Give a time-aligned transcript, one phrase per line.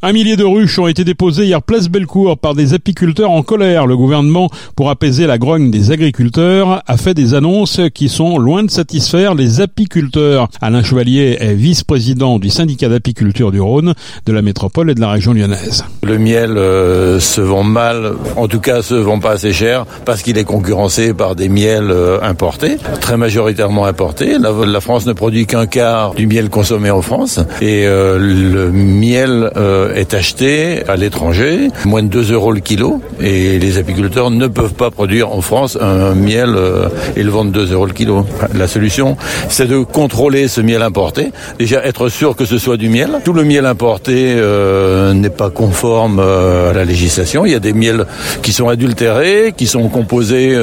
[0.00, 3.84] Un millier de ruches ont été déposées hier place Bellecour par des apiculteurs en colère.
[3.84, 8.62] Le gouvernement, pour apaiser la grogne des agriculteurs, a fait des annonces qui sont loin
[8.62, 10.50] de satisfaire les apiculteurs.
[10.60, 15.10] Alain Chevalier est vice-président du syndicat d'apiculture du Rhône, de la métropole et de la
[15.10, 15.84] région lyonnaise.
[16.04, 20.22] Le miel euh, se vend mal, en tout cas se vend pas assez cher parce
[20.22, 24.36] qu'il est concurrencé par des miels euh, importés, très majoritairement importés.
[24.38, 29.50] La, France ne produit qu'un quart du miel consommé en France et euh, le miel
[29.94, 34.74] est acheté à l'étranger, moins de 2 euros le kilo, et les apiculteurs ne peuvent
[34.74, 38.26] pas produire en France un miel euh, et le vendre 2 euros le kilo.
[38.54, 39.16] La solution,
[39.48, 43.20] c'est de contrôler ce miel importé, déjà être sûr que ce soit du miel.
[43.24, 47.46] Tout le miel importé euh, n'est pas conforme euh, à la législation.
[47.46, 48.06] Il y a des miels
[48.42, 50.56] qui sont adultérés, qui sont composés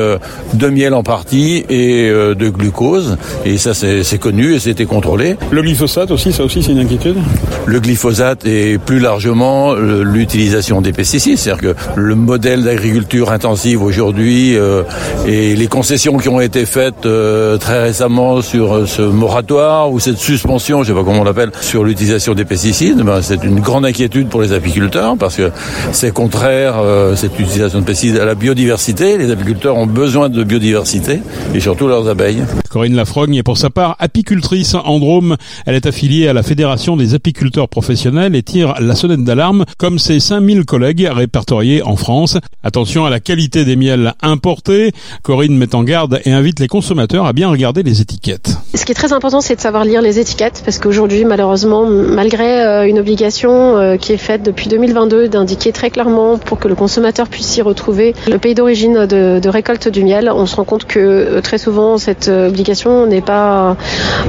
[0.53, 5.35] de miel en partie et de glucose, et ça c'est connu et c'était contrôlé.
[5.51, 7.17] Le glyphosate aussi, ça aussi c'est une inquiétude?
[7.65, 11.37] Le glyphosate est plus large largement euh, l'utilisation des pesticides.
[11.37, 14.83] C'est-à-dire que le modèle d'agriculture intensive aujourd'hui euh,
[15.25, 20.17] et les concessions qui ont été faites euh, très récemment sur ce moratoire ou cette
[20.17, 23.61] suspension, je ne sais pas comment on l'appelle, sur l'utilisation des pesticides, ben, c'est une
[23.61, 25.49] grande inquiétude pour les apiculteurs parce que
[25.93, 26.75] c'est contraire
[27.15, 29.17] cette utilisation de pesticides à la biodiversité.
[29.17, 31.21] Les apiculteurs ont besoin de biodiversité
[31.53, 32.43] et surtout leurs abeilles.
[32.69, 35.37] Corinne Lafrogne est pour sa part apicultrice en Drôme.
[35.65, 39.99] Elle est affiliée à la Fédération des apiculteurs professionnels et tire la sonnette d'alarme comme
[39.99, 42.39] ses 5000 collègues répertoriés en France.
[42.63, 44.93] Attention à la qualité des miels importés.
[45.21, 48.57] Corinne met en garde et invite les consommateurs à bien regarder les étiquettes.
[48.73, 52.63] Ce qui est très important, c'est de savoir lire les étiquettes parce qu'aujourd'hui, malheureusement, malgré
[52.63, 56.75] euh, une obligation euh, qui est faite depuis 2022 d'indiquer très clairement pour que le
[56.75, 60.63] consommateur puisse s'y retrouver le pays d'origine de, de récolte du miel, on se rend
[60.63, 63.77] compte que euh, très souvent cette obligation n'est pas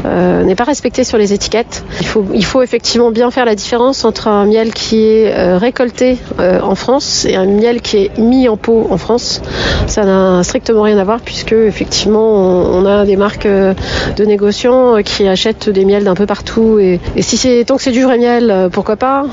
[0.04, 1.84] euh, n'est pas respectée sur les étiquettes.
[2.00, 5.58] Il faut il faut effectivement bien faire la différence entre un miel qui est euh,
[5.58, 9.42] récolté euh, en France et un miel qui est mis en pot en France.
[9.86, 15.26] Ça n'a strictement rien à voir puisque effectivement on, a des marques de négociants qui
[15.26, 18.68] achètent des miels d'un peu partout et, si c'est tant que c'est du vrai miel,
[18.72, 19.26] pourquoi pas,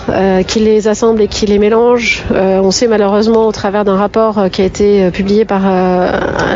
[0.48, 2.24] qui les assemble et qui les mélange.
[2.32, 5.62] on sait malheureusement au travers d'un rapport qui a été publié par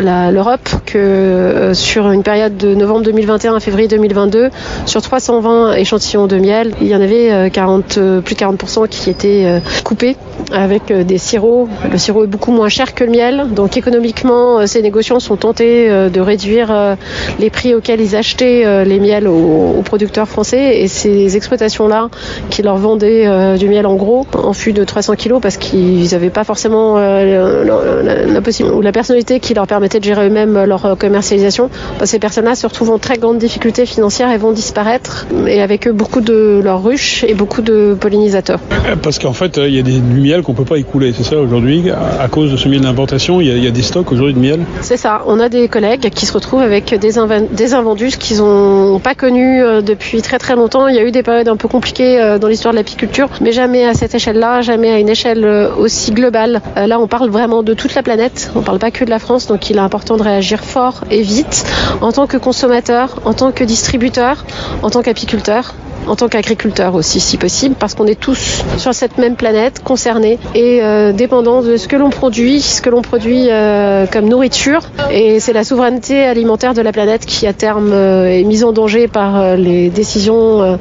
[0.02, 4.50] l'Europe que sur une période de novembre 2021 à février 2022,
[4.86, 8.67] sur 320 échantillons de miel, il y en avait 40, euh, euh, plus de 40%
[8.90, 10.16] qui étaient euh, coupés
[10.52, 11.68] avec des sirops.
[11.92, 15.90] Le sirop est beaucoup moins cher que le miel, donc économiquement, ces négociants sont tentés
[15.90, 16.96] de réduire
[17.40, 22.10] les prix auxquels ils achetaient les miels aux, producteurs français et ces exploitations-là
[22.50, 26.30] qui leur vendaient du miel en gros en fût de 300 kg parce qu'ils n'avaient
[26.30, 32.20] pas forcément la, la personnalité qui leur permettait de gérer eux-mêmes leur commercialisation, bah, ces
[32.20, 36.22] personnes-là se retrouvent en très grande difficulté financière et vont disparaître, et avec eux beaucoup
[36.22, 38.57] de leurs ruches et beaucoup de pollinisateurs.
[39.02, 41.38] Parce qu'en fait, il y a des, du miel qu'on peut pas écouler, c'est ça
[41.38, 44.60] aujourd'hui, à, cause de ce miel d'importation, il, y, a des stocks aujourd'hui de miel.
[44.82, 47.14] C'est ça, on a des collègues qui se retrouvent avec des,
[47.52, 50.88] des invendus qu'ils n'ont pas connus euh, depuis très très longtemps.
[50.88, 53.52] Il y a eu des périodes un peu compliquées euh, dans l'histoire de l'apiculture, mais
[53.52, 56.62] jamais à cette échelle-là, jamais à une échelle euh, aussi globale.
[56.76, 59.48] Là, on parle vraiment de toute la planète, on parle pas que de la France,
[59.48, 61.66] donc il est important de réagir fort et vite.
[62.02, 64.46] En tant que consommateur, en tant que distributeur,
[64.82, 65.74] en tant qu'apiculteur
[66.08, 70.40] en tant qu'agriculteur aussi si possible parce qu'on est tous sur cette même planète concernés
[70.56, 74.82] et euh, dépendants de ce que l'on produit, ce que l'on produit euh, comme nourriture
[75.12, 78.72] et c'est la souveraineté alimentaire de la planète qui à terme euh, est mise en
[78.72, 80.78] danger par les décisions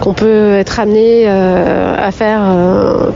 [0.00, 2.40] qu'on peut être amené à faire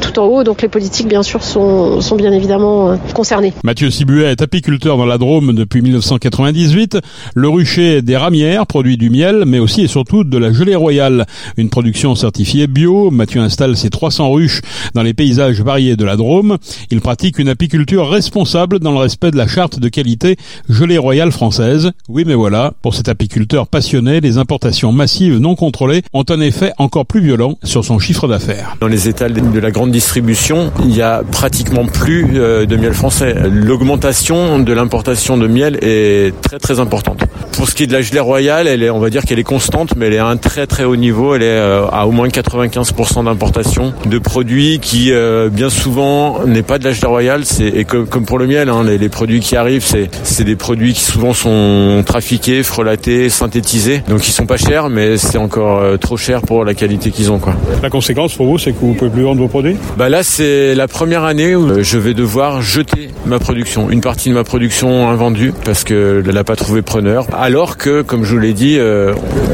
[0.00, 3.52] tout en haut donc les politiques bien sûr sont, sont bien évidemment concernées.
[3.64, 6.98] Mathieu Sibuet est apiculteur dans la Drôme depuis 1998.
[7.34, 11.26] Le rucher des ramières produit du miel mais aussi et surtout de la gelée royale
[11.56, 13.10] une production certifiée bio.
[13.10, 14.60] Mathieu installe ses 300 ruches
[14.94, 16.58] dans les paysages variés de la Drôme.
[16.90, 20.36] Il pratique une apiculture responsable dans le respect de la charte de qualité
[20.68, 21.90] gelée royale française.
[22.08, 26.72] Oui, mais voilà, pour cet apiculteur passionné, les importations massives non contrôlées ont un effet
[26.78, 28.76] encore plus violent sur son chiffre d'affaires.
[28.80, 32.94] Dans les étals de la grande distribution, il y a pratiquement plus euh, de miel
[32.94, 33.34] français.
[33.50, 37.20] L'augmentation de l'importation de miel est très très importante.
[37.52, 39.44] Pour ce qui est de la gelée royale, elle est, on va dire qu'elle est
[39.44, 41.34] constante, mais elle est à un très très haut niveau.
[41.42, 46.78] Est euh, à au moins 95% d'importation de produits qui euh, bien souvent n'est pas
[46.78, 47.44] de royale.
[47.44, 50.56] C'est et comme, pour le miel, hein, les, les, produits qui arrivent, c'est c'est des
[50.56, 54.02] produits qui souvent sont trafiqués, frelatés, synthétisés.
[54.08, 57.30] Donc ils sont pas chers, mais c'est encore euh, trop cher pour la qualité qu'ils
[57.30, 57.38] ont.
[57.38, 57.54] Quoi.
[57.82, 59.76] La conséquence pour vous, c'est que vous pouvez plus vendre vos produits?
[59.96, 64.28] Bah là, c'est la première année où je vais devoir jeter ma production, une partie
[64.30, 67.26] de ma production invendue parce que elle n'a pas trouvé preneur.
[67.32, 68.78] Alors que, comme je vous l'ai dit,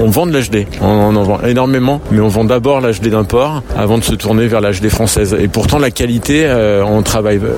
[0.01, 3.11] on vend de l'HD, on en vend énormément énormément, mais on vend d'abord la gelée
[3.11, 5.37] d'import avant de se tourner vers la gelée française.
[5.39, 7.57] Et pourtant, la qualité, euh, on travaille, euh,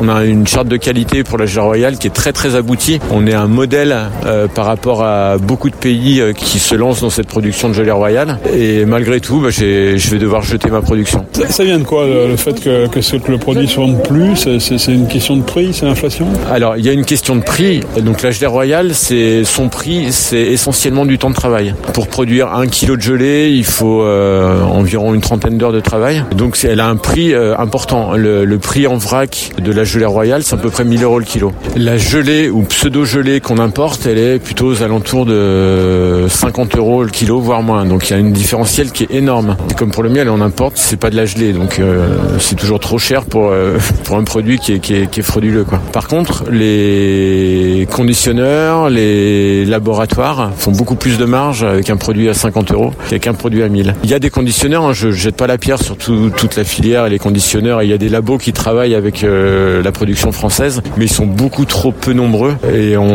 [0.00, 3.00] on a une charte de qualité pour la gelée royale qui est très très aboutie.
[3.10, 7.10] On est un modèle euh, par rapport à beaucoup de pays qui se lancent dans
[7.10, 8.38] cette production de gelée royale.
[8.56, 11.26] Et malgré tout, bah, je vais devoir jeter ma production.
[11.50, 14.48] Ça, vient de quoi le, fait que, que, le produit se vende plus?
[14.58, 16.28] C'est une question de prix, c'est l'inflation?
[16.50, 17.80] Alors, il y a une question de prix.
[18.00, 21.74] Donc la gelée royale, c'est son prix, c'est essentiellement du temps de travail.
[21.92, 26.24] Pour produire un kilo de gelée, il faut environ une trentaine d'heures de travail.
[26.36, 28.12] Donc elle a un prix important.
[28.14, 31.24] Le, prix en vrac de la gelée royale, c'est à peu près 1000 euros le
[31.24, 31.52] kilo.
[31.76, 37.10] La gelée ou pseudo-gelée qu'on importe, elle est plutôt aux alentours de 50 euros le
[37.10, 37.84] kilo, voire moins.
[37.86, 39.56] Donc il y a une différentielle qui est énorme.
[39.76, 42.80] Comme pour le miel, on importe, c'est pas de la gelée, donc euh, c'est toujours
[42.80, 45.64] trop cher pour euh, pour un produit qui est, qui est, qui est frauduleux.
[45.64, 45.80] Quoi.
[45.92, 52.34] Par contre, les conditionneurs, les laboratoires font beaucoup plus de marge avec un produit à
[52.34, 53.94] 50 euros qu'avec un produit à 1000.
[54.04, 57.06] Il y a des conditionneurs, hein, je jette pas la pierre sur toute la filière
[57.06, 57.82] et les conditionneurs.
[57.82, 61.24] Il y a des labos qui travaillent avec euh, la production française, mais ils sont
[61.24, 62.54] beaucoup trop peu nombreux.
[62.70, 63.06] Et on,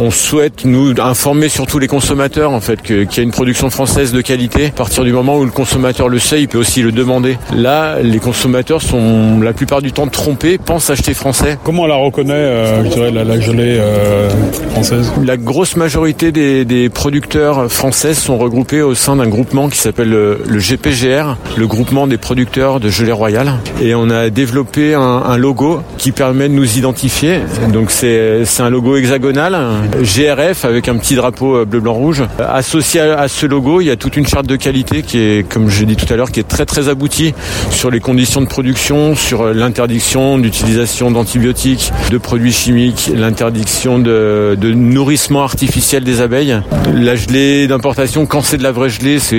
[0.00, 4.12] on souhaite nous informer surtout les consommateurs en fait qu'il y a une production française
[4.12, 4.66] de qualité.
[4.66, 7.36] À partir du moment où le consommateur le sait, il peut aussi le demander.
[7.52, 11.58] Là, les consommateurs sont la plupart du temps trompés, pensent acheter français.
[11.64, 14.30] Comment on la reconnaît, euh, je dirais, la, la gelée euh,
[14.70, 15.10] française?
[15.24, 20.10] La grosse majorité des, des, producteurs français sont regroupés au sein d'un groupement qui s'appelle
[20.10, 23.54] le, GPGR, le groupement des producteurs de gelée royale.
[23.80, 27.40] Et on a développé un, un logo qui permet de nous identifier.
[27.72, 29.56] Donc c'est un logo hexagonal,
[30.00, 32.22] GRF avec un petit drapeau euh, bleu blanc rouge.
[32.38, 35.68] Associé à ce logo, il y a toute une charte de qualité qui est, comme
[35.68, 37.34] je l'ai dit tout à l'heure, qui est très très aboutie
[37.70, 44.56] sur les conditions de production, sur euh, l'interdiction d'utilisation d'antibiotiques, de produits chimiques, l'interdiction de,
[44.60, 46.60] de, nourrissement artificiel des abeilles.
[46.94, 49.36] La gelée d'importation, quand c'est de la vraie gelée, c'est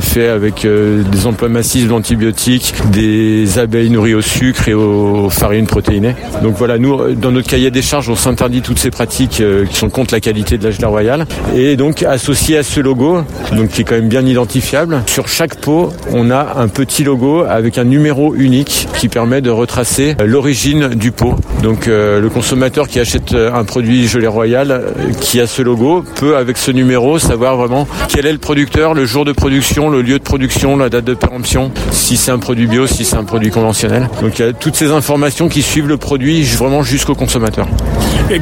[0.00, 5.66] fait avec euh, des emplois massifs d'antibiotiques, des abeilles nourries au sucre et aux farines
[5.66, 6.14] protéinées.
[6.42, 9.76] Donc voilà, nous, dans notre cahier des charges, on s'interdit toutes ces pratiques euh, qui
[9.76, 11.26] sont contre la qualité de la gelée royale.
[11.56, 13.18] Et donc, associé à ce logo,
[13.52, 17.44] donc qui est quand même bien identifiable, sur chaque pot, on a un petit logo
[17.48, 21.34] avec un numéro unique qui permet de retracer euh, l'origine du pot.
[21.62, 24.82] Donc, euh, le consommateur qui achète un produit gelée royale
[25.20, 29.06] qui a ce logo peut, avec ce numéro, savoir vraiment quel est le producteur, le
[29.06, 32.66] jour de production, le lieu de production, la date de péremption, si c'est un produit
[32.66, 34.08] bio, si c'est un produit conventionnel.
[34.22, 37.66] Donc, il y a toutes ces informations qui suivent le produit vraiment jusqu'au consommateur.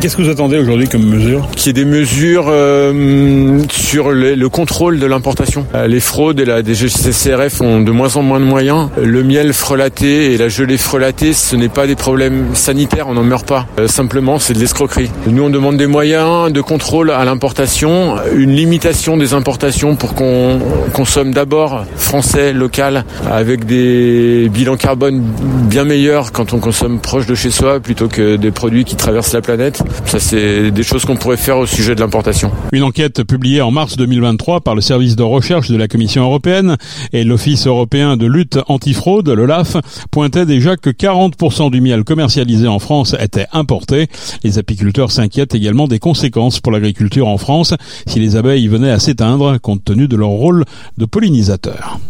[0.00, 1.48] Qu'est-ce que vous attendez aujourd'hui comme mesure?
[1.56, 5.66] Qu'il y ait des mesures euh, sur le, le, contrôle de l'importation.
[5.74, 8.90] Euh, les fraudes et la DGCCRF ont de moins en moins de moyens.
[9.02, 13.24] Le miel frelaté et la gelée frelatée, ce n'est pas des problèmes sanitaires, on n'en
[13.24, 13.66] meurt pas.
[13.80, 15.10] Euh, simplement, c'est de l'escroquerie.
[15.26, 20.60] Nous, on demande des moyens de contrôle à l'importation, une limitation des importations pour qu'on
[20.92, 25.22] consomme d'abord français, local, avec des bilans carbone
[25.68, 29.32] bien meilleurs quand on consomme proche de chez soi plutôt que des produits qui traversent
[29.32, 29.82] la planète.
[30.06, 32.52] Ça, c'est des choses qu'on pourrait faire au sujet de l'importation.
[32.72, 36.76] Une enquête publiée en mars 2023 par le service de recherche de la Commission européenne
[37.12, 39.76] et l'Office européen de lutte antifraude, l'OLAF,
[40.10, 44.08] pointait déjà que 40% du miel commercialisé en France était importé.
[44.44, 47.74] Les apiculteurs s'inquiètent également des conséquences pour l'agriculture en France
[48.06, 50.64] si les abeilles venaient à s'éteindre compte tenu de leur rôle
[50.96, 51.98] de pollinisateurs.